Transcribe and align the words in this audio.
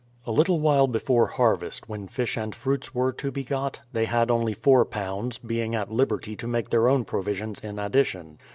A 0.25 0.31
little 0.31 0.59
while 0.59 0.87
before 0.87 1.27
harvest, 1.27 1.87
when 1.87 2.07
fish 2.07 2.35
and 2.35 2.55
fruits 2.55 2.91
were 2.95 3.11
to 3.11 3.29
be 3.31 3.43
got, 3.43 3.81
they 3.93 4.05
had 4.05 4.31
only 4.31 4.55
4 4.55 4.83
lbs., 4.83 5.39
being 5.45 5.75
at 5.75 5.91
liberty 5.91 6.35
to 6.37 6.47
make 6.47 6.71
their 6.71 6.87
own 6.87 7.05
provisions 7.05 7.59
in 7.59 7.77
addition. 7.77 8.39